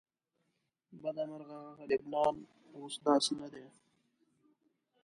له 0.91 0.95
بده 1.03 1.23
مرغه 1.31 1.57
هغه 1.67 1.83
لبنان 1.91 2.35
اوس 2.75 2.93
داسې 3.07 3.31
نه 3.41 3.47
دی. 3.53 3.65